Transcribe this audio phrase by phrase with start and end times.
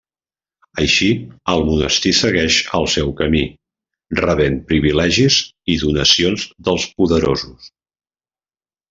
[0.83, 1.07] Així,
[1.53, 3.41] el monestir segueix el seu camí,
[4.21, 5.37] rebent privilegis
[5.75, 7.69] i donacions dels poderosos.